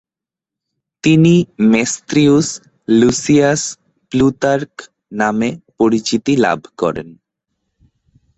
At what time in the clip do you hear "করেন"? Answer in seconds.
6.77-7.09